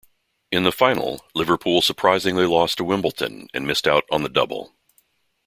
In 0.51 0.63
the 0.63 0.71
final, 0.71 1.23
Liverpool 1.35 1.79
surprisingly 1.83 2.47
lost 2.47 2.77
to 2.77 2.83
Wimbledon 2.83 3.49
and 3.53 3.67
missed 3.67 3.87
out 3.87 4.05
on 4.11 4.23
the 4.23 4.29
"double". 4.29 4.73